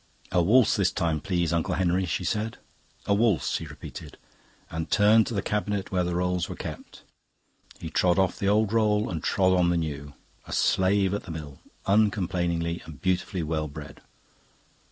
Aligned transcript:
"A 0.31 0.41
waltz 0.41 0.77
this 0.77 0.91
time, 0.91 1.19
please, 1.21 1.53
Uncle 1.53 1.75
Henry," 1.75 2.07
she 2.07 2.23
said. 2.23 2.57
"A 3.05 3.13
waltz," 3.13 3.59
he 3.59 3.67
repeated, 3.67 4.17
and 4.71 4.89
turned 4.89 5.27
to 5.27 5.35
the 5.35 5.43
cabinet 5.43 5.91
where 5.91 6.03
the 6.03 6.15
rolls 6.15 6.49
were 6.49 6.55
kept. 6.55 7.03
He 7.79 7.91
trod 7.91 8.17
off 8.17 8.39
the 8.39 8.49
old 8.49 8.73
roll 8.73 9.11
and 9.11 9.21
trod 9.23 9.53
on 9.55 9.69
the 9.69 9.77
new, 9.77 10.15
a 10.47 10.53
slave 10.53 11.13
at 11.13 11.25
the 11.25 11.31
mill, 11.31 11.59
uncomplaining 11.85 12.81
and 12.83 12.99
beautifully 12.99 13.43
well 13.43 13.67
bred. 13.67 14.01